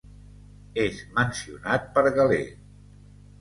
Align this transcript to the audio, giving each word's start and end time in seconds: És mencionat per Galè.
És 0.83 1.01
mencionat 1.17 1.85
per 1.99 2.05
Galè. 2.17 2.41